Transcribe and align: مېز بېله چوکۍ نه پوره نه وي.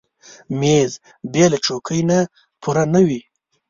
مېز 0.59 0.91
بېله 1.33 1.57
چوکۍ 1.65 2.01
نه 2.09 2.19
پوره 2.61 2.83
نه 2.93 3.01
وي. 3.07 3.21